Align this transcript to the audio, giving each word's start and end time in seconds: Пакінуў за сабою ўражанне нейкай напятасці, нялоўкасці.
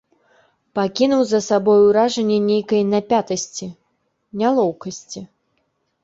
Пакінуў 0.77 1.19
за 1.31 1.39
сабою 1.47 1.75
ўражанне 1.89 2.37
нейкай 2.45 2.81
напятасці, 2.93 3.67
нялоўкасці. 4.43 5.19